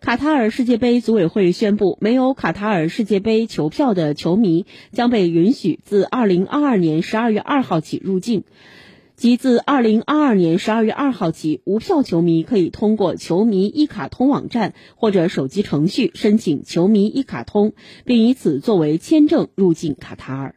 [0.00, 8.44] 卡塔尔世界杯组委会宣布，没有卡塔尔世界杯球票的球迷将被允许自2022年12月2号起入境，
[9.16, 17.72] 即自2022年12月2号起，无票球迷可以通过球迷一卡通网站或者手机程序申请球迷一卡通，
[18.04, 20.56] 并以此作为签证入境卡塔尔。